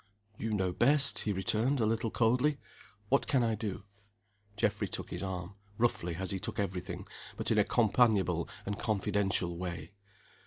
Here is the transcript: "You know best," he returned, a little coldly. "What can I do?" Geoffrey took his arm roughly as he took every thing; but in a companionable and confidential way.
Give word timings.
"You 0.35 0.51
know 0.51 0.71
best," 0.71 1.19
he 1.19 1.31
returned, 1.31 1.79
a 1.79 1.85
little 1.85 2.09
coldly. 2.09 2.57
"What 3.09 3.27
can 3.27 3.43
I 3.43 3.53
do?" 3.53 3.83
Geoffrey 4.57 4.87
took 4.87 5.11
his 5.11 5.21
arm 5.21 5.53
roughly 5.77 6.15
as 6.15 6.31
he 6.31 6.39
took 6.39 6.59
every 6.59 6.81
thing; 6.81 7.05
but 7.37 7.51
in 7.51 7.59
a 7.59 7.63
companionable 7.63 8.49
and 8.65 8.79
confidential 8.79 9.55
way. 9.59 9.91